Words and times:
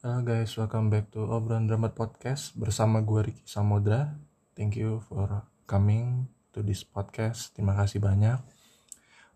guys, 0.00 0.56
welcome 0.56 0.88
back 0.88 1.12
to 1.12 1.28
Obrolan 1.28 1.68
Dramat 1.68 1.92
Podcast 1.92 2.56
bersama 2.56 3.04
gue 3.04 3.20
Ricky 3.20 3.44
Samudra. 3.44 4.16
Thank 4.56 4.80
you 4.80 5.04
for 5.04 5.44
coming 5.68 6.24
to 6.56 6.64
this 6.64 6.88
podcast. 6.88 7.52
Terima 7.52 7.76
kasih 7.76 8.00
banyak. 8.00 8.40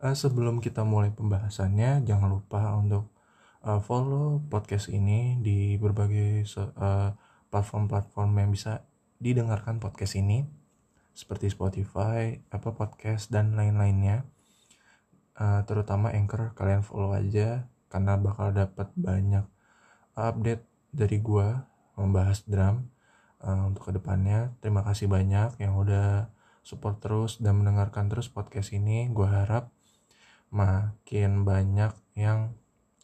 Uh, 0.00 0.16
sebelum 0.16 0.64
kita 0.64 0.80
mulai 0.80 1.12
pembahasannya, 1.12 2.08
jangan 2.08 2.32
lupa 2.32 2.80
untuk 2.80 3.12
uh, 3.60 3.76
follow 3.76 4.40
podcast 4.48 4.88
ini 4.88 5.36
di 5.36 5.76
berbagai 5.76 6.48
uh, 6.56 7.12
platform-platform 7.52 8.32
yang 8.32 8.48
bisa 8.48 8.88
didengarkan 9.20 9.76
podcast 9.84 10.16
ini, 10.16 10.48
seperti 11.12 11.52
Spotify, 11.52 12.40
Apple 12.48 12.72
Podcast, 12.72 13.28
dan 13.28 13.52
lain-lainnya. 13.52 14.24
Uh, 15.36 15.60
terutama 15.68 16.08
Anchor, 16.16 16.56
kalian 16.56 16.80
follow 16.80 17.12
aja 17.12 17.68
karena 17.92 18.16
bakal 18.16 18.48
dapat 18.48 18.88
banyak 18.96 19.44
update 20.14 20.64
dari 20.94 21.18
gua 21.18 21.66
membahas 21.94 22.42
drum 22.46 22.90
uh, 23.42 23.68
untuk 23.68 23.90
ke 23.90 23.92
depannya. 23.94 24.54
Terima 24.62 24.82
kasih 24.82 25.06
banyak 25.06 25.58
yang 25.62 25.78
udah 25.78 26.30
support 26.64 26.98
terus 27.02 27.38
dan 27.38 27.60
mendengarkan 27.60 28.08
terus 28.08 28.30
podcast 28.30 28.72
ini. 28.74 29.10
Gua 29.10 29.44
harap 29.44 29.70
makin 30.54 31.42
banyak 31.42 31.92
yang 32.14 32.54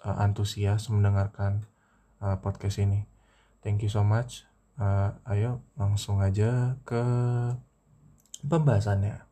uh, 0.07 0.17
antusias 0.23 0.87
mendengarkan 0.89 1.67
uh, 2.23 2.39
podcast 2.39 2.81
ini. 2.81 3.05
Thank 3.61 3.85
you 3.85 3.93
so 3.93 4.07
much. 4.07 4.49
Uh, 4.81 5.13
ayo 5.29 5.61
langsung 5.77 6.25
aja 6.25 6.81
ke 6.89 7.03
pembahasannya. 8.41 9.29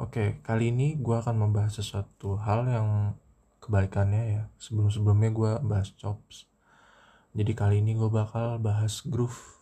Oke, 0.00 0.42
kali 0.42 0.74
ini 0.74 0.96
gue 0.98 1.12
akan 1.12 1.36
membahas 1.38 1.78
sesuatu 1.78 2.40
hal 2.40 2.66
yang 2.66 3.14
kebalikannya 3.62 4.22
ya. 4.32 4.42
Sebelum-sebelumnya 4.58 5.30
gue 5.30 5.52
bahas 5.62 5.92
chops 5.94 6.49
jadi 7.30 7.52
kali 7.54 7.82
ini 7.82 7.94
gue 7.94 8.10
bakal 8.10 8.58
bahas 8.58 9.06
groove. 9.06 9.58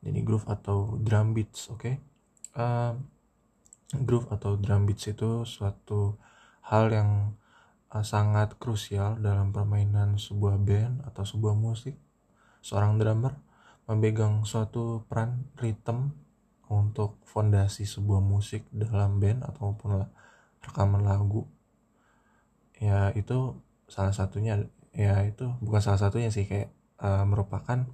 Jadi 0.00 0.22
groove 0.22 0.46
atau 0.46 0.96
drum 0.96 1.34
beats 1.34 1.68
oke? 1.68 1.82
Okay? 1.82 1.96
uh, 2.58 2.92
groove 3.92 4.28
atau 4.32 4.58
drum 4.58 4.84
beats 4.84 5.08
itu 5.08 5.46
suatu 5.46 6.18
hal 6.66 6.92
yang 6.92 7.10
uh, 7.94 8.04
sangat 8.04 8.56
krusial 8.56 9.16
dalam 9.22 9.54
permainan 9.54 10.16
sebuah 10.16 10.56
band 10.60 11.04
atau 11.06 11.24
sebuah 11.24 11.54
musik. 11.56 11.96
Seorang 12.60 12.96
drummer 12.96 13.38
memegang 13.88 14.44
suatu 14.44 15.06
peran 15.08 15.48
ritme 15.56 16.12
untuk 16.68 17.16
fondasi 17.24 17.88
sebuah 17.88 18.20
musik 18.20 18.68
dalam 18.68 19.16
band 19.16 19.40
ataupun 19.48 20.04
rekaman 20.60 21.00
lagu. 21.00 21.48
Ya 22.76 23.08
itu 23.16 23.56
salah 23.88 24.12
satunya 24.12 24.68
ya 24.92 25.24
itu 25.24 25.48
bukan 25.64 25.80
salah 25.80 25.96
satunya 25.96 26.28
sih 26.28 26.44
kayak 26.44 26.68
uh, 27.02 27.24
merupakan 27.26 27.86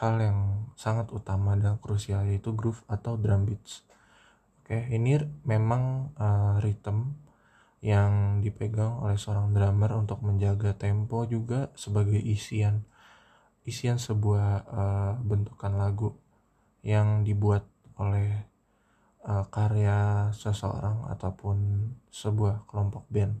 hal 0.00 0.14
yang 0.18 0.38
sangat 0.74 1.12
utama 1.12 1.52
dan 1.58 1.76
krusial 1.76 2.24
yaitu 2.24 2.56
groove 2.56 2.80
atau 2.88 3.20
drum 3.20 3.44
beats. 3.44 3.84
Oke, 4.62 4.88
ini 4.88 5.20
memang 5.44 6.14
uh, 6.16 6.56
rhythm 6.62 7.12
yang 7.82 8.38
dipegang 8.40 9.02
oleh 9.02 9.18
seorang 9.18 9.50
drummer 9.50 9.90
untuk 9.98 10.22
menjaga 10.22 10.72
tempo 10.78 11.26
juga 11.26 11.74
sebagai 11.74 12.18
isian 12.18 12.86
isian 13.62 13.98
sebuah 13.98 14.48
uh, 14.66 15.12
bentukan 15.22 15.74
lagu 15.74 16.14
yang 16.82 17.22
dibuat 17.22 17.66
oleh 17.98 18.46
uh, 19.26 19.46
karya 19.50 20.30
seseorang 20.34 21.06
ataupun 21.10 21.90
sebuah 22.10 22.66
kelompok 22.66 23.06
band 23.06 23.38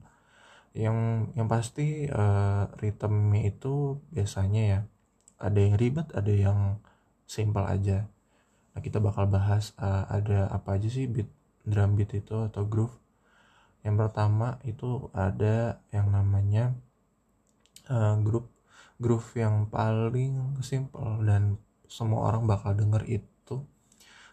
yang 0.72 1.28
yang 1.36 1.48
pasti 1.52 2.08
uh, 2.08 2.64
ritmenya 2.80 3.52
itu 3.52 4.00
biasanya 4.08 4.62
ya 4.64 4.80
ada 5.36 5.58
yang 5.60 5.76
ribet 5.76 6.08
ada 6.16 6.32
yang 6.32 6.80
simple 7.28 7.64
aja. 7.64 8.08
Nah 8.72 8.80
kita 8.80 8.98
bakal 9.00 9.28
bahas 9.28 9.76
uh, 9.76 10.08
ada 10.08 10.48
apa 10.48 10.80
aja 10.80 10.88
sih 10.88 11.04
beat 11.08 11.28
drum 11.68 11.94
beat 11.98 12.16
itu 12.16 12.48
atau 12.48 12.64
groove. 12.64 12.96
Yang 13.84 13.96
pertama 14.08 14.62
itu 14.64 15.12
ada 15.12 15.82
yang 15.92 16.08
namanya 16.08 16.72
uh, 17.92 18.16
groove 18.24 18.48
groove 18.96 19.28
yang 19.36 19.66
paling 19.68 20.62
simple 20.64 21.20
dan 21.26 21.58
semua 21.90 22.32
orang 22.32 22.48
bakal 22.48 22.72
denger 22.72 23.02
itu 23.10 23.56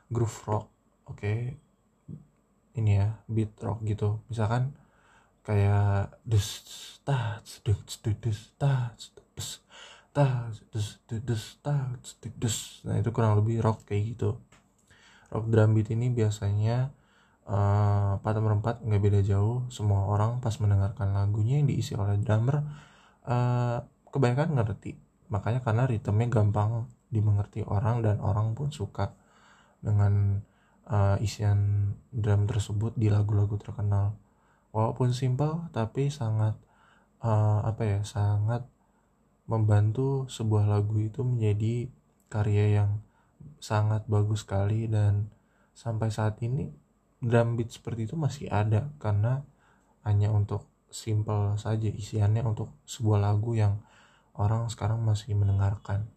groove 0.07 0.39
rock 0.47 0.65
oke? 1.09 1.19
Okay? 1.19 1.59
ini 2.79 3.03
ya 3.03 3.19
beat 3.27 3.51
rock 3.59 3.83
gitu. 3.83 4.23
Misalkan 4.31 4.71
kayak 5.49 6.13
des 6.29 6.45
tas 7.01 7.41
des 7.65 7.73
des 8.21 8.37
tas 8.61 8.93
des 9.01 9.49
tas 10.13 10.53
des 10.69 10.85
des 11.25 11.43
tas 11.65 11.89
des 12.21 12.57
nah 12.85 12.95
itu 13.01 13.09
kurang 13.09 13.33
lebih 13.41 13.57
rock 13.65 13.89
kayak 13.89 14.13
gitu. 14.13 14.37
Rock 15.33 15.49
drum 15.49 15.73
beat 15.73 15.89
ini 15.89 16.13
biasanya 16.13 16.93
uh, 17.49 18.21
empat 18.21 18.35
merempat 18.37 18.75
nggak 18.85 19.01
beda 19.01 19.21
jauh. 19.25 19.65
Semua 19.73 20.05
orang 20.05 20.37
pas 20.37 20.53
mendengarkan 20.61 21.17
lagunya 21.17 21.57
yang 21.57 21.65
diisi 21.65 21.97
oleh 21.97 22.21
drummer 22.21 22.61
uh, 23.25 23.81
kebanyakan 24.13 24.53
ngerti. 24.53 25.01
Makanya 25.33 25.65
karena 25.65 25.89
ritmenya 25.89 26.29
gampang 26.29 26.85
dimengerti 27.09 27.65
orang 27.65 28.05
dan 28.05 28.21
orang 28.21 28.53
pun 28.53 28.69
suka 28.69 29.17
dengan 29.81 30.45
uh, 30.85 31.17
isian 31.25 31.89
drum 32.13 32.45
tersebut 32.45 32.93
di 32.93 33.09
lagu-lagu 33.09 33.57
terkenal 33.57 34.13
walaupun 34.69 35.11
simpel 35.13 35.67
tapi 35.73 36.13
sangat 36.13 36.57
uh, 37.23 37.65
apa 37.65 37.83
ya 37.85 37.99
sangat 38.05 38.65
membantu 39.49 40.29
sebuah 40.29 40.69
lagu 40.69 41.01
itu 41.01 41.25
menjadi 41.25 41.89
karya 42.29 42.83
yang 42.83 42.91
sangat 43.57 44.05
bagus 44.05 44.45
sekali 44.45 44.85
dan 44.85 45.33
sampai 45.73 46.13
saat 46.13 46.37
ini 46.45 46.69
drum 47.19 47.57
beat 47.57 47.73
seperti 47.73 48.05
itu 48.05 48.15
masih 48.15 48.47
ada 48.47 48.93
karena 49.01 49.43
hanya 50.05 50.31
untuk 50.31 50.69
simple 50.89 51.57
saja 51.57 51.89
isiannya 51.89 52.45
untuk 52.45 52.73
sebuah 52.85 53.19
lagu 53.21 53.53
yang 53.57 53.81
orang 54.37 54.71
sekarang 54.71 55.03
masih 55.03 55.35
mendengarkan. 55.35 56.07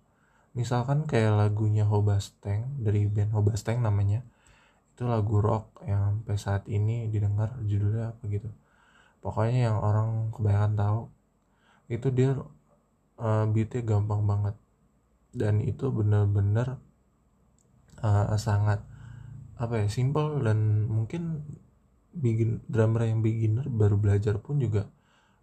Misalkan 0.53 1.09
kayak 1.09 1.35
lagunya 1.35 1.89
Hobasteng 1.89 2.77
dari 2.79 3.09
band 3.09 3.33
Hobasteng 3.33 3.81
namanya 3.81 4.23
itu 4.93 5.09
lagu 5.09 5.41
rock 5.41 5.81
yang 5.89 6.21
sampai 6.21 6.37
saat 6.37 6.65
ini 6.69 7.09
didengar 7.09 7.57
judulnya 7.65 8.13
apa 8.13 8.23
gitu. 8.29 8.53
Pokoknya 9.25 9.73
yang 9.73 9.79
orang 9.81 10.29
kebanyakan 10.37 10.73
tahu 10.77 11.01
itu 11.89 12.09
dia 12.13 12.37
uh, 13.17 13.45
beatnya 13.49 13.81
gampang 13.89 14.29
banget. 14.29 14.55
Dan 15.33 15.65
itu 15.65 15.89
bener-bener 15.89 16.77
uh, 18.05 18.37
sangat 18.37 18.85
apa 19.57 19.81
ya 19.81 19.89
simple 19.89 20.45
dan 20.45 20.85
mungkin 20.93 21.41
begin 22.13 22.61
drummer 22.69 23.09
yang 23.09 23.25
beginner 23.25 23.65
baru 23.73 23.97
belajar 23.97 24.37
pun 24.45 24.61
juga 24.61 24.93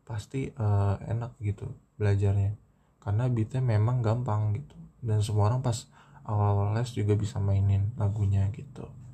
pasti 0.06 0.54
uh, 0.54 1.02
enak 1.10 1.42
gitu 1.42 1.74
belajarnya. 1.98 2.54
Karena 3.02 3.26
beatnya 3.26 3.66
memang 3.66 4.06
gampang 4.06 4.54
gitu. 4.54 4.78
Dan 5.02 5.26
semua 5.26 5.50
orang 5.50 5.66
pas 5.66 5.90
awal-awal 6.30 6.78
les 6.78 6.94
juga 6.94 7.18
bisa 7.18 7.42
mainin 7.42 7.90
lagunya 7.98 8.46
gitu 8.54 9.09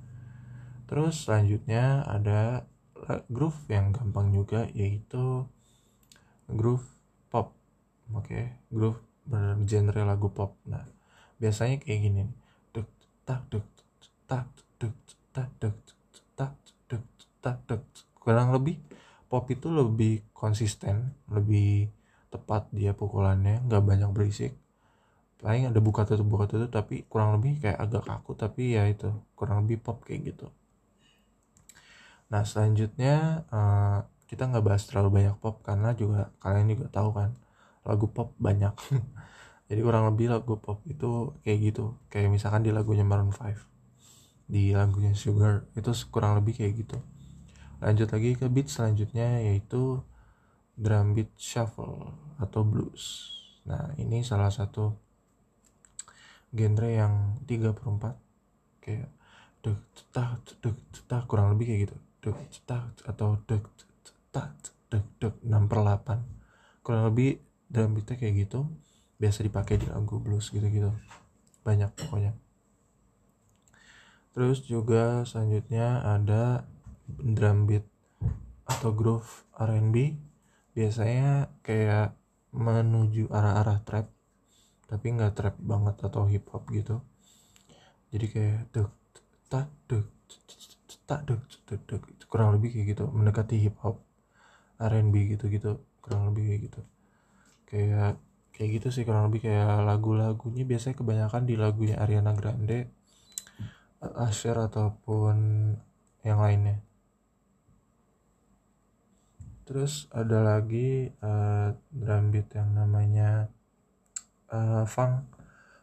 terus 0.86 1.26
selanjutnya 1.26 2.06
ada 2.06 2.66
groove 3.30 3.58
yang 3.70 3.94
gampang 3.94 4.34
juga 4.34 4.66
yaitu 4.74 5.46
groove 6.50 6.86
pop. 7.30 7.54
Oke 8.14 8.26
okay? 8.26 8.46
groove 8.70 9.02
bergenre 9.26 10.06
lagu 10.06 10.30
pop. 10.30 10.58
Nah 10.70 10.86
biasanya 11.38 11.82
kayak 11.82 12.00
gini 12.02 12.24
duk 12.74 12.90
tak 13.28 13.46
duk 13.52 13.66
tak 14.26 14.48
duk 14.80 14.96
tak 15.34 15.50
duk 15.62 15.78
tak 16.34 16.54
duk 16.90 17.06
tak 17.42 17.58
duk. 17.70 17.82
Kurang 18.18 18.54
lebih 18.54 18.82
pop 19.30 19.46
itu 19.50 19.70
lebih 19.70 20.26
konsisten 20.34 21.14
lebih 21.30 21.90
tepat 22.34 22.70
dia 22.74 22.94
pukulannya 22.94 23.66
nggak 23.70 23.84
banyak 23.86 24.10
berisik. 24.14 24.54
Paling 25.42 25.70
ada 25.70 25.78
buka 25.78 26.08
tutup 26.10 26.26
buka 26.26 26.46
tutup 26.50 26.74
tapi 26.74 27.06
kurang 27.06 27.38
lebih 27.38 27.62
kayak 27.62 27.78
agak 27.78 28.08
kaku 28.08 28.34
tapi 28.34 28.74
ya 28.74 28.90
itu 28.90 29.14
kurang 29.38 29.68
lebih 29.68 29.78
pop 29.84 30.02
kayak 30.02 30.34
gitu 30.34 30.50
Nah 32.31 32.42
selanjutnya 32.42 33.45
uh, 33.54 34.06
kita 34.25 34.50
nggak 34.50 34.66
bahas 34.66 34.83
terlalu 34.89 35.22
banyak 35.22 35.36
pop 35.38 35.62
karena 35.62 35.94
juga 35.94 36.33
kalian 36.42 36.74
juga 36.74 36.86
tahu 36.89 37.10
kan 37.13 37.31
lagu 37.86 38.10
pop 38.10 38.33
banyak. 38.42 38.74
Jadi 39.69 39.81
kurang 39.81 40.10
lebih 40.10 40.33
lagu 40.33 40.57
pop 40.57 40.81
itu 40.89 41.33
kayak 41.45 41.60
gitu. 41.74 41.98
Kayak 42.10 42.33
misalkan 42.33 42.66
di 42.66 42.74
lagunya 42.74 43.06
Maroon 43.06 43.33
5 43.33 43.75
di 44.45 44.77
lagunya 44.77 45.13
Sugar 45.18 45.66
itu 45.74 45.89
kurang 46.13 46.38
lebih 46.38 46.57
kayak 46.57 46.74
gitu. 46.86 46.98
Lanjut 47.81 48.10
lagi 48.13 48.38
ke 48.38 48.45
beat 48.50 48.69
selanjutnya 48.69 49.42
yaitu 49.42 50.01
drum 50.77 51.18
beat 51.18 51.33
shuffle 51.38 52.13
atau 52.38 52.62
blues. 52.62 53.33
Nah 53.66 53.94
ini 53.98 54.22
salah 54.22 54.54
satu 54.54 54.94
genre 56.54 56.89
yang 56.89 57.42
3 57.45 57.74
per 57.74 57.86
4 57.89 58.81
kayak 58.86 59.10
dek 59.66 59.81
tak 60.13 60.39
dek 60.62 60.77
tak 61.10 61.25
kurang 61.25 61.57
lebih 61.57 61.66
kayak 61.74 61.81
gitu 61.89 61.98
dek 62.25 62.38
cetak 62.50 63.06
atau 63.06 63.38
dek 63.45 63.62
cetak 64.01 64.50
dek 64.89 65.06
dek 65.22 65.36
enam 65.45 65.69
per 65.69 65.86
delapan. 65.86 66.19
Kurang 66.81 67.13
lebih 67.13 67.38
dalam 67.69 67.94
beatnya 67.94 68.18
kayak 68.18 68.50
gitu. 68.50 68.66
Biasa 69.22 69.45
dipakai 69.45 69.77
di 69.77 69.86
lagu 69.86 70.18
blues 70.18 70.50
gitu-gitu. 70.50 70.89
Banyak 71.62 71.94
pokoknya. 71.94 72.33
Terus 74.33 74.66
juga 74.66 75.22
selanjutnya 75.24 76.01
ada 76.01 76.66
drum 77.06 77.69
beat 77.69 77.86
atau 78.66 78.89
groove 78.89 79.45
R&B 79.62 80.18
biasanya 80.74 81.54
kayak 81.62 82.18
menuju 82.50 83.30
arah-arah 83.30 83.86
trap 83.86 84.10
tapi 84.89 85.13
nggak 85.13 85.38
trap 85.38 85.56
banget 85.62 85.95
atau 86.01 86.25
hip 86.25 86.50
hop 86.50 86.66
gitu. 86.74 87.00
Jadi 88.10 88.25
kayak 88.27 88.62
duk 88.74 88.92
tak 89.45 89.69
duk 89.86 90.14
tak 91.06 91.30
kurang 92.30 92.57
lebih 92.57 92.74
kayak 92.74 92.98
gitu 92.98 93.04
mendekati 93.13 93.62
hip 93.62 93.77
hop 93.86 94.01
R&B 94.81 95.38
gitu 95.38 95.45
gitu 95.48 95.86
kurang 96.01 96.33
lebih 96.33 96.44
kayak 96.50 96.62
gitu 96.69 96.81
kayak 97.69 98.12
kayak 98.56 98.69
gitu 98.81 98.88
sih 98.89 99.04
kurang 99.06 99.30
lebih 99.30 99.45
kayak 99.50 99.86
lagu-lagunya 99.86 100.63
biasanya 100.66 100.95
kebanyakan 100.98 101.44
di 101.45 101.56
lagunya 101.60 101.95
Ariana 102.01 102.33
Grande 102.33 102.89
Asher 104.00 104.57
ataupun 104.57 105.38
yang 106.25 106.39
lainnya 106.42 106.81
terus 109.66 110.06
ada 110.13 110.45
lagi 110.45 111.10
uh, 111.25 111.74
drum 111.89 112.30
beat 112.30 112.54
yang 112.54 112.77
namanya 112.77 113.50
uh, 114.54 114.86
funk 114.86 115.25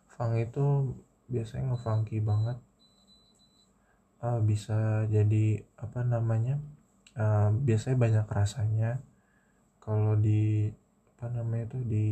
funk 0.06 0.38
itu 0.38 0.94
biasanya 1.26 1.74
ngefunky 1.74 2.22
banget 2.22 2.62
uh, 4.22 4.40
bisa 4.40 5.04
jadi 5.10 5.66
apa 5.76 6.06
namanya 6.06 6.62
uh, 7.18 7.50
biasanya 7.52 7.96
banyak 7.98 8.26
rasanya. 8.30 8.90
Kalau 9.82 10.14
di 10.14 10.70
apa 11.18 11.26
namanya 11.34 11.74
itu 11.74 11.78
di 11.82 12.06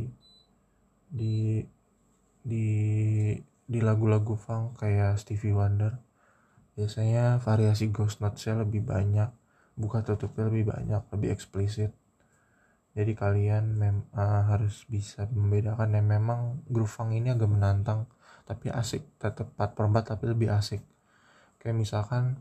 di 1.10 1.36
di 2.42 2.66
di 3.70 3.78
lagu-lagu 3.78 4.34
funk 4.34 4.82
kayak 4.82 5.18
Stevie 5.22 5.54
Wonder 5.54 5.94
biasanya 6.74 7.38
variasi 7.42 7.90
ghost 7.94 8.18
notes-nya 8.24 8.62
lebih 8.62 8.82
banyak 8.82 9.30
buka 9.78 10.02
tutupnya 10.02 10.50
lebih 10.50 10.74
banyak 10.74 11.02
lebih 11.14 11.30
eksplisit. 11.34 11.94
Jadi 12.90 13.14
kalian 13.14 13.78
mem 13.78 14.02
uh, 14.18 14.50
harus 14.50 14.82
bisa 14.90 15.30
membedakan. 15.30 15.94
Yang 15.94 16.08
memang 16.10 16.40
groove 16.66 16.90
funk 16.90 17.14
ini 17.14 17.30
agak 17.30 17.46
menantang 17.46 18.10
tapi 18.50 18.66
asik 18.66 19.06
tetap 19.22 19.54
4 19.54 19.78
per 19.78 19.84
4 19.86 20.10
tapi 20.10 20.24
lebih 20.26 20.50
asik 20.50 20.82
kayak 21.60 21.76
misalkan 21.76 22.40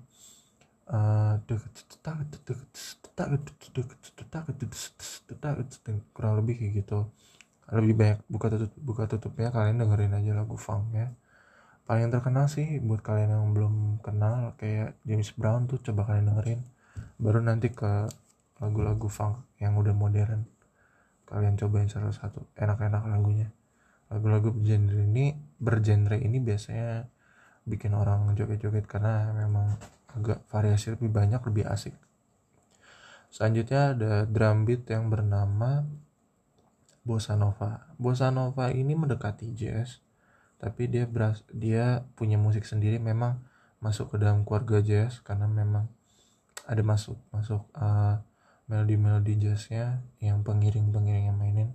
kurang 6.15 6.33
lebih 6.41 6.55
kayak 6.57 6.73
gitu. 6.81 6.99
Lebih 7.69 7.93
banyak 7.93 8.19
buka 8.25 8.47
tutup 8.49 8.71
buka 8.81 9.03
tutupnya 9.05 9.53
kalian 9.53 9.77
dengerin 9.77 10.17
aja 10.17 10.31
lagu 10.33 10.57
funk 10.57 10.89
ya 10.97 11.13
paling 11.89 12.13
terkenal 12.13 12.45
sih 12.45 12.77
buat 12.85 13.01
kalian 13.01 13.33
yang 13.33 13.49
belum 13.49 14.05
kenal 14.05 14.53
kayak 14.61 14.93
James 15.09 15.33
Brown 15.33 15.65
tuh 15.65 15.81
coba 15.81 16.05
kalian 16.05 16.29
dengerin. 16.29 16.61
Baru 17.17 17.41
nanti 17.41 17.73
ke 17.73 18.05
lagu-lagu 18.61 19.09
funk 19.09 19.57
yang 19.57 19.73
udah 19.73 19.97
modern 19.97 20.45
kalian 21.25 21.57
cobain 21.57 21.89
salah 21.89 22.13
satu 22.13 22.45
enak-enak 22.53 23.09
lagunya. 23.09 23.49
Lagu-lagu 24.13 24.53
bergenre 24.53 25.01
ini 25.01 25.33
bergenre 25.57 26.21
ini 26.21 26.37
biasanya 26.37 27.09
bikin 27.69 27.93
orang 27.93 28.33
joget-joget 28.33 28.89
karena 28.89 29.29
memang 29.37 29.77
agak 30.17 30.41
variasi 30.49 30.97
lebih 30.97 31.13
banyak 31.13 31.41
lebih 31.45 31.69
asik. 31.69 31.93
Selanjutnya 33.29 33.93
ada 33.93 34.13
drum 34.25 34.65
beat 34.65 34.89
yang 34.89 35.13
bernama 35.13 35.85
bossa 37.05 37.37
nova. 37.37 37.93
Bossa 38.01 38.33
nova 38.33 38.73
ini 38.73 38.97
mendekati 38.97 39.53
jazz 39.53 40.01
tapi 40.59 40.91
dia 40.91 41.07
beras 41.07 41.45
dia 41.53 42.03
punya 42.19 42.35
musik 42.35 42.67
sendiri 42.67 42.99
memang 42.99 43.39
masuk 43.79 44.11
ke 44.11 44.15
dalam 44.19 44.43
keluarga 44.43 44.83
jazz 44.83 45.23
karena 45.23 45.47
memang 45.47 45.87
ada 46.67 46.83
masuk 46.83 47.15
masuk 47.31 47.63
uh, 47.79 48.19
melodi-melodi 48.67 49.39
jazznya 49.39 50.03
yang 50.21 50.45
pengiring-pengiring 50.45 51.31
yang 51.31 51.37
mainin. 51.39 51.69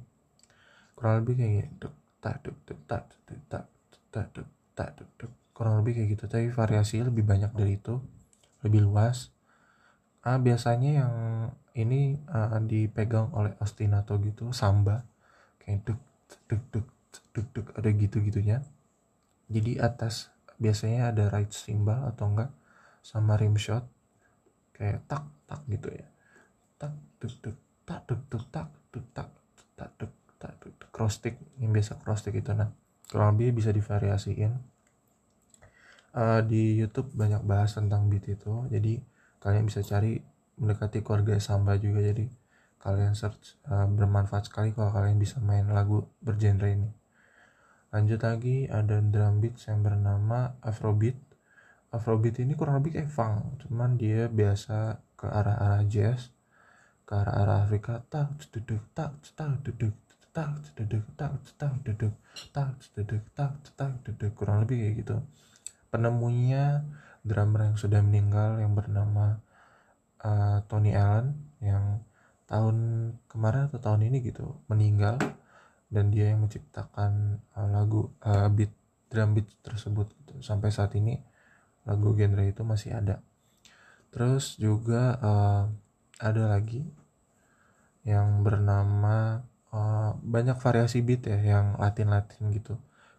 Kurang 0.94 1.25
lebih 1.25 1.43
kayak 1.43 1.75
gitu. 1.75 1.88
Tak 2.23 2.44
duk 2.44 2.56
tak 2.87 3.11
tak 3.50 3.67
tak 4.12 4.29
tak 4.31 4.90
tak 5.19 5.44
kurang 5.54 5.80
lebih 5.80 6.02
kayak 6.02 6.08
gitu. 6.18 6.24
Tapi 6.28 6.50
variasi 6.52 7.00
lebih 7.00 7.24
banyak 7.24 7.54
dari 7.54 7.78
itu. 7.80 8.02
Lebih 8.66 8.84
luas. 8.84 9.32
Ah 10.20 10.36
biasanya 10.36 10.90
yang 11.04 11.14
ini 11.78 12.18
uh, 12.28 12.58
dipegang 12.60 13.32
oleh 13.32 13.56
ostinato 13.62 14.18
gitu 14.20 14.52
samba. 14.52 15.06
Kayak 15.62 15.88
duk 15.88 16.00
duk 16.50 16.62
duk 16.74 16.86
duk 17.32 17.46
duk 17.54 17.66
ada 17.78 17.88
gitu 17.94 18.18
gitunya 18.20 18.60
jadi 19.48 19.84
atas 19.84 20.32
biasanya 20.56 21.12
ada 21.12 21.28
right 21.28 21.50
cymbal 21.52 22.08
atau 22.08 22.32
enggak 22.32 22.50
sama 23.04 23.36
rim 23.36 23.56
shot. 23.60 23.84
Kayak 24.72 25.04
tak 25.06 25.24
tak 25.44 25.60
gitu 25.68 25.92
ya. 25.92 26.06
Tak 26.80 26.92
duk 27.20 27.34
duk 27.44 27.56
tak 27.84 28.00
duk 28.08 28.20
duk 28.32 28.44
tak 28.48 28.68
duk 28.90 29.06
tak 29.12 29.28
tak 29.76 29.90
duk 30.00 30.12
tak 30.40 30.52
duk. 30.58 30.74
Cross 30.90 31.20
stick 31.20 31.36
yang 31.60 31.70
biasa 31.70 32.00
cross 32.00 32.24
stick 32.24 32.34
itu. 32.40 32.50
Nah 32.56 32.72
kurang 33.06 33.36
lebih 33.36 33.60
bisa 33.60 33.70
divariasiin 33.70 34.74
uh, 36.14 36.40
di 36.40 36.78
YouTube 36.78 37.12
banyak 37.12 37.43
bahas 37.44 37.75
tentang 37.75 38.06
beat 38.08 38.26
itu 38.31 38.66
jadi 38.70 39.02
kalian 39.43 39.69
bisa 39.69 39.82
cari 39.84 40.22
mendekati 40.56 41.02
keluarga 41.02 41.37
samba 41.43 41.76
juga 41.76 42.00
jadi 42.00 42.31
kalian 42.78 43.12
search 43.19 43.58
uh, 43.69 43.88
bermanfaat 43.90 44.49
sekali 44.49 44.70
kalau 44.72 44.94
kalian 44.94 45.19
bisa 45.19 45.43
main 45.43 45.66
lagu 45.69 46.06
bergenre 46.22 46.72
ini 46.72 46.90
lanjut 47.90 48.20
lagi 48.22 48.66
ada 48.70 48.99
drum 48.99 49.38
beat 49.38 49.55
yang 49.66 49.82
bernama 49.82 50.58
Afrobeat 50.62 51.19
Afrobeat 51.94 52.42
ini 52.42 52.59
kurang 52.59 52.83
lebih 52.83 52.99
kayak 52.99 53.11
funk 53.11 53.66
cuman 53.66 53.94
dia 53.94 54.26
biasa 54.26 54.99
ke 55.14 55.26
arah-arah 55.30 55.87
jazz 55.87 56.35
ke 57.06 57.12
arah-arah 57.14 57.62
Afrika 57.62 58.02
tak 58.11 58.35
duduk 58.50 58.83
tak 58.92 59.14
tak 59.38 59.62
duduk 59.62 59.94
tak 60.35 60.59
duduk 60.75 61.06
tak 61.14 61.38
tak 61.54 61.75
duduk 61.87 62.14
tak 62.50 62.75
duduk 62.99 63.23
tak 63.38 63.54
tak 63.78 63.92
duduk 64.02 64.33
kurang 64.35 64.66
lebih 64.66 64.83
kayak 64.83 64.94
gitu 65.06 65.16
penemunya 65.94 66.82
drummer 67.22 67.70
yang 67.70 67.78
sudah 67.78 68.02
meninggal 68.02 68.58
yang 68.58 68.74
bernama 68.74 69.38
uh, 70.26 70.58
Tony 70.66 70.90
Allen 70.90 71.38
yang 71.62 72.02
tahun 72.50 72.76
kemarin 73.30 73.70
atau 73.70 73.78
tahun 73.78 74.10
ini 74.10 74.26
gitu 74.26 74.58
meninggal 74.66 75.22
dan 75.94 76.10
dia 76.10 76.34
yang 76.34 76.42
menciptakan 76.42 77.38
uh, 77.54 77.70
lagu 77.70 78.10
uh, 78.26 78.50
beat 78.50 78.74
drum 79.06 79.38
beat 79.38 79.46
tersebut 79.62 80.10
gitu. 80.10 80.42
sampai 80.42 80.74
saat 80.74 80.90
ini 80.98 81.22
lagu 81.86 82.10
genre 82.18 82.42
itu 82.42 82.66
masih 82.66 82.98
ada 82.98 83.22
terus 84.10 84.58
juga 84.58 85.14
uh, 85.22 85.64
ada 86.18 86.58
lagi 86.58 86.82
yang 88.02 88.42
bernama 88.42 89.46
uh, 89.70 90.18
banyak 90.18 90.58
variasi 90.58 91.06
beat 91.06 91.30
ya 91.30 91.38
yang 91.38 91.78
latin 91.78 92.10
latin 92.10 92.50
gitu 92.50 92.74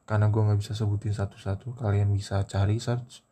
karena 0.05 0.29
gue 0.29 0.41
nggak 0.41 0.59
bisa 0.61 0.73
sebutin 0.77 1.13
satu-satu 1.13 1.81
kalian 1.81 2.13
bisa 2.13 2.45
cari 2.45 2.77
search 2.77 3.25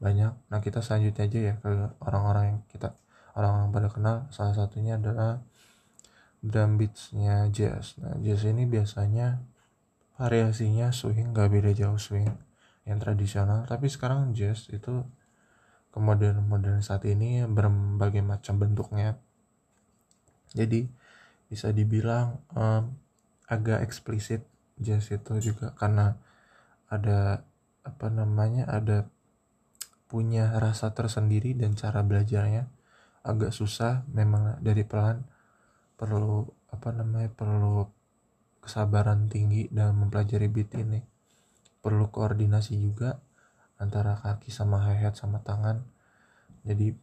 banyak. 0.00 0.32
Nah 0.52 0.58
kita 0.60 0.80
selanjutnya 0.84 1.24
aja 1.28 1.40
ya 1.52 1.54
ke 1.60 1.68
orang-orang 2.04 2.44
yang 2.52 2.58
kita 2.68 2.96
orang-orang 3.36 3.68
pada 3.72 3.88
kenal. 3.92 4.16
Salah 4.32 4.56
satunya 4.56 4.96
adalah 4.96 5.44
drum 6.40 6.80
beatsnya 6.80 7.48
jazz. 7.52 7.96
Nah 8.00 8.16
jazz 8.20 8.44
ini 8.48 8.64
biasanya 8.64 9.40
variasinya 10.16 10.88
swing 10.92 11.36
gak 11.36 11.52
beda 11.52 11.76
jauh 11.76 12.00
swing 12.00 12.32
yang 12.88 12.98
tradisional. 13.00 13.68
Tapi 13.68 13.88
sekarang 13.92 14.32
jazz 14.32 14.68
itu 14.72 15.04
kemudian 15.92 16.40
modern 16.44 16.80
saat 16.84 17.04
ini 17.08 17.44
berbagai 17.44 18.20
macam 18.20 18.60
bentuknya. 18.60 19.16
Jadi 20.52 20.88
bisa 21.48 21.72
dibilang 21.72 22.40
um, 22.56 22.96
agak 23.48 23.84
eksplisit 23.84 24.44
jazz 24.76 25.08
itu 25.08 25.52
juga 25.52 25.72
karena 25.76 26.16
ada 26.86 27.42
apa 27.82 28.06
namanya 28.10 28.66
ada 28.68 29.08
punya 30.06 30.54
rasa 30.62 30.94
tersendiri 30.94 31.54
dan 31.58 31.74
cara 31.74 32.02
belajarnya 32.02 32.70
agak 33.26 33.50
susah. 33.50 34.06
Memang 34.10 34.62
dari 34.62 34.86
pelan 34.86 35.26
perlu 35.98 36.46
apa 36.70 36.92
namanya 36.94 37.32
perlu 37.32 37.88
kesabaran 38.62 39.26
tinggi 39.30 39.66
dalam 39.70 40.06
mempelajari 40.06 40.46
beat 40.50 40.70
ini. 40.78 41.02
Perlu 41.82 42.10
koordinasi 42.10 42.78
juga 42.78 43.18
antara 43.78 44.18
kaki 44.18 44.50
sama 44.50 44.82
hi-hat 44.86 45.18
sama 45.18 45.42
tangan. 45.42 45.82
Jadi 46.66 46.94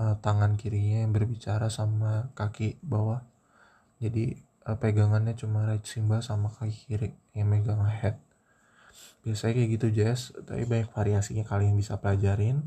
uh, 0.00 0.16
tangan 0.20 0.60
kirinya 0.60 1.04
yang 1.04 1.12
berbicara 1.12 1.68
sama 1.72 2.32
kaki 2.36 2.80
bawah. 2.84 3.24
Jadi 3.96 4.45
pegangannya 4.74 5.38
cuma 5.38 5.62
right 5.62 5.86
cymbal 5.86 6.18
sama 6.18 6.50
kaki 6.50 6.74
kiri 6.90 7.10
yang 7.38 7.46
megang 7.46 7.78
head. 7.86 8.18
Biasanya 9.22 9.62
kayak 9.62 9.70
gitu 9.78 9.86
jazz 9.94 10.34
tapi 10.42 10.66
banyak 10.66 10.90
variasinya 10.90 11.46
kalian 11.46 11.78
bisa 11.78 12.02
pelajarin. 12.02 12.66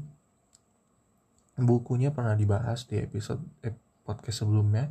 Bukunya 1.60 2.16
pernah 2.16 2.40
dibahas 2.40 2.88
di 2.88 3.04
episode 3.04 3.44
eh, 3.68 3.76
podcast 4.08 4.48
sebelumnya. 4.48 4.88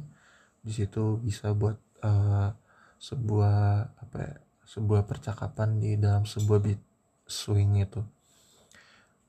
Di 0.61 0.69
situ 0.77 1.17
bisa 1.25 1.57
buat 1.57 1.81
uh, 2.05 2.53
sebuah 3.00 3.88
apa 4.05 4.17
ya, 4.21 4.37
sebuah 4.69 5.09
percakapan 5.09 5.81
di 5.81 5.97
dalam 5.97 6.29
sebuah 6.29 6.61
beat 6.61 6.83
swing 7.25 7.81
itu. 7.81 8.05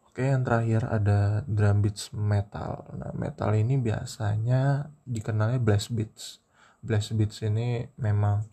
Oke 0.03 0.27
yang 0.27 0.43
terakhir 0.43 0.83
ada 0.83 1.48
drum 1.48 1.79
beats 1.79 2.12
metal. 2.12 2.91
Nah 3.00 3.15
metal 3.15 3.55
ini 3.55 3.79
biasanya 3.79 4.91
dikenalnya 5.07 5.63
blast 5.63 5.95
beats 5.95 6.43
blast 6.79 7.15
beats 7.15 7.43
ini 7.43 7.83
memang 8.00 8.43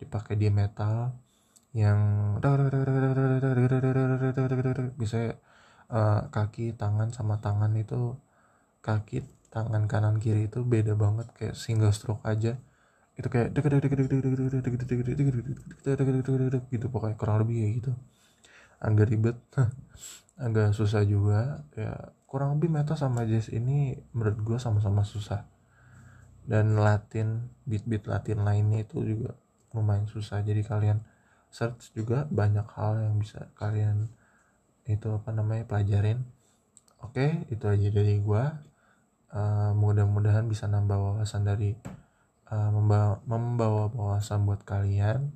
dipakai 0.00 0.34
di 0.34 0.48
metal 0.50 1.14
yang 1.70 2.00
bisa 4.98 5.38
uh, 5.86 6.26
kaki 6.34 6.74
tangan 6.74 7.14
sama 7.14 7.38
tangan 7.38 7.70
itu 7.78 8.18
kaki 8.82 9.22
tangan 9.54 9.86
kanan 9.86 10.18
kiri 10.18 10.50
itu 10.50 10.66
beda 10.66 10.98
banget 10.98 11.30
kayak 11.38 11.54
single 11.54 11.94
stroke 11.94 12.26
aja. 12.26 12.58
Itu 13.14 13.28
kayak 13.30 13.54
gitu 16.70 16.86
pokoknya 16.90 17.16
kurang 17.20 17.46
lebih 17.46 17.54
kayak 17.62 17.72
gitu. 17.82 17.92
Agak 18.82 19.06
ribet 19.12 19.36
agak 20.46 20.74
susah 20.74 21.06
juga. 21.06 21.62
Ya 21.78 22.10
kurang 22.26 22.58
lebih 22.58 22.70
metal 22.72 22.98
sama 22.98 23.26
jazz 23.26 23.46
ini 23.50 23.98
menurut 24.10 24.38
gue 24.42 24.58
sama-sama 24.58 25.06
susah 25.06 25.59
dan 26.50 26.74
Latin 26.74 27.46
beat-beat 27.62 28.10
Latin 28.10 28.42
lainnya 28.42 28.82
itu 28.82 28.98
juga 29.06 29.38
lumayan 29.70 30.10
susah. 30.10 30.42
Jadi 30.42 30.66
kalian 30.66 30.98
search 31.46 31.94
juga 31.94 32.26
banyak 32.26 32.66
hal 32.74 32.98
yang 33.06 33.14
bisa 33.22 33.46
kalian 33.54 34.10
itu 34.90 35.06
apa 35.14 35.30
namanya 35.30 35.62
pelajarin. 35.70 36.26
Oke 37.06 37.46
itu 37.54 37.70
aja 37.70 37.88
dari 37.94 38.18
gua. 38.18 38.66
Uh, 39.30 39.70
mudah-mudahan 39.78 40.50
bisa 40.50 40.66
nambah 40.66 40.98
wawasan 40.98 41.46
dari 41.46 41.78
uh, 42.50 42.70
membawa, 42.74 43.22
membawa 43.30 43.86
wawasan 43.94 44.42
buat 44.42 44.66
kalian. 44.66 45.30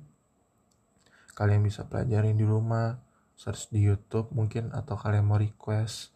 Kalian 1.31 1.63
bisa 1.63 1.87
pelajarin 1.87 2.35
di 2.35 2.43
rumah 2.43 2.99
search 3.39 3.71
di 3.71 3.87
YouTube 3.87 4.35
mungkin 4.35 4.75
atau 4.75 4.99
kalian 4.99 5.23
mau 5.23 5.39
request 5.39 6.11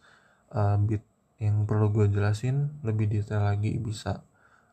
uh, 0.52 0.76
beat 0.76 1.04
yang 1.40 1.64
perlu 1.64 1.88
gue 1.88 2.12
jelasin 2.12 2.68
lebih 2.84 3.08
detail 3.08 3.48
lagi 3.48 3.80
bisa 3.80 4.20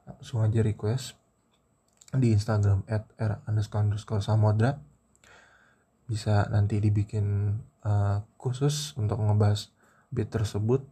langsung 0.07 0.39
aja 0.39 0.63
request 0.63 1.19
di 2.15 2.31
Instagram 2.31 2.87
at 2.87 3.03
r 3.19 3.43
underscore 3.51 4.23
samodra. 4.23 4.79
Bisa 6.07 6.47
nanti 6.47 6.79
dibikin 6.79 7.59
uh, 7.83 8.23
khusus 8.39 8.95
untuk 8.95 9.19
ngebahas 9.19 9.75
beat 10.07 10.31
tersebut. 10.31 10.87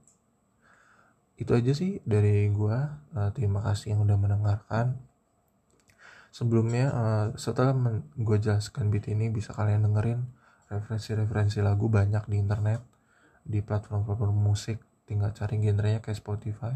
Itu 1.40 1.56
aja 1.56 1.72
sih 1.72 2.04
dari 2.04 2.52
gua. 2.52 3.00
Uh, 3.16 3.32
terima 3.32 3.64
kasih 3.64 3.96
yang 3.96 4.04
udah 4.04 4.20
mendengarkan. 4.20 5.00
Sebelumnya 6.36 6.92
uh, 6.92 7.28
setelah 7.40 7.72
gue 8.20 8.38
jelaskan 8.44 8.92
beat 8.92 9.08
ini 9.08 9.32
bisa 9.32 9.56
kalian 9.56 9.88
dengerin 9.88 10.20
referensi-referensi 10.68 11.64
lagu 11.64 11.88
banyak 11.88 12.28
di 12.28 12.36
internet 12.36 12.84
di 13.48 13.64
platform-platform 13.64 14.36
musik. 14.36 14.84
Tinggal 15.08 15.32
cari 15.32 15.64
genrenya 15.64 16.04
kayak 16.04 16.20
Spotify 16.20 16.76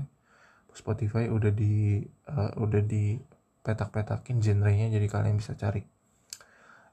Spotify 0.74 1.28
udah 1.28 1.52
di 1.52 2.04
uh, 2.30 2.54
udah 2.58 2.82
di 2.86 3.18
petak-petakin 3.64 4.40
genrenya 4.42 4.90
jadi 4.90 5.08
kalian 5.10 5.38
bisa 5.38 5.54
cari. 5.54 5.84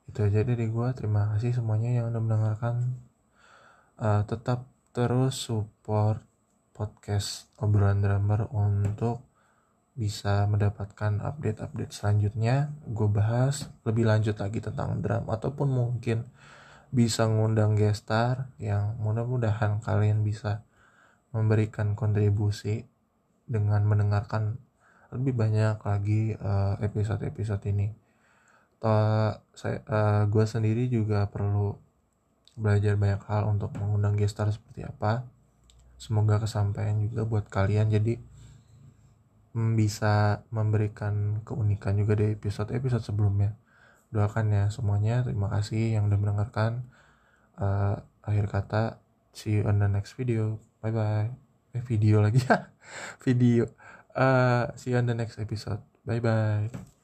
Itu 0.07 0.23
aja 0.23 0.47
dari 0.47 0.67
gue 0.71 0.89
terima 0.95 1.35
kasih 1.35 1.57
semuanya 1.57 2.03
yang 2.03 2.15
udah 2.15 2.23
mendengarkan. 2.23 2.75
Uh, 3.97 4.23
tetap 4.29 4.69
terus 4.93 5.49
support 5.49 6.21
podcast 6.77 7.49
obrolan 7.57 8.05
drummer 8.05 8.45
untuk 8.53 9.25
bisa 9.97 10.45
mendapatkan 10.45 11.25
update-update 11.25 11.97
selanjutnya. 11.97 12.77
Gue 12.85 13.09
bahas 13.09 13.73
lebih 13.89 14.05
lanjut 14.05 14.37
lagi 14.37 14.61
tentang 14.61 15.01
drum 15.01 15.25
ataupun 15.33 15.69
mungkin 15.73 16.29
bisa 16.93 17.27
ngundang 17.27 17.75
gestar 17.75 18.53
yang 18.61 18.95
mudah-mudahan 19.01 19.81
kalian 19.81 20.23
bisa 20.23 20.63
memberikan 21.33 21.97
kontribusi 21.97 22.87
dengan 23.47 23.83
mendengarkan 23.87 24.59
lebih 25.15 25.39
banyak 25.39 25.79
lagi 25.81 26.35
eh, 26.35 26.75
episode-episode 26.83 27.63
uh, 27.63 27.71
ini. 27.73 27.89
Toh 28.77 29.33
saya 29.57 29.81
uh, 29.89 29.95
eh, 29.97 30.23
gue 30.29 30.45
sendiri 30.45 30.85
juga 30.93 31.31
perlu 31.31 31.79
belajar 32.59 32.97
banyak 32.99 33.23
hal 33.29 33.49
untuk 33.49 33.73
mengundang 33.79 34.19
gestar 34.19 34.51
seperti 34.53 34.85
apa. 34.85 35.25
Semoga 35.97 36.43
kesampaian 36.43 36.99
juga 37.01 37.25
buat 37.25 37.49
kalian. 37.49 37.89
Jadi 37.89 38.21
mm, 39.57 39.73
bisa 39.79 40.45
memberikan 40.53 41.41
keunikan 41.47 41.97
juga 41.97 42.19
di 42.19 42.37
episode-episode 42.37 43.05
sebelumnya. 43.05 43.57
Doakan 44.13 44.53
ya 44.53 44.65
semuanya. 44.69 45.25
Terima 45.25 45.49
kasih 45.49 45.97
yang 45.97 46.13
udah 46.13 46.19
mendengarkan. 46.21 46.85
Uh, 47.57 47.97
akhir 48.21 48.53
kata 48.53 48.83
see 49.33 49.61
you 49.61 49.63
on 49.65 49.81
the 49.81 49.89
next 49.89 50.13
video. 50.21 50.61
Bye 50.85 50.93
bye 50.93 51.46
eh 51.77 51.85
video 51.85 52.25
lagi. 52.25 52.41
Ya 52.41 52.73
video. 53.25 53.69
Uh, 54.17 54.73
see 54.81 54.97
you 54.97 54.99
on 54.99 55.05
the 55.05 55.13
next 55.13 55.37
episode. 55.37 55.85
Bye 56.09 56.25
bye 56.25 56.96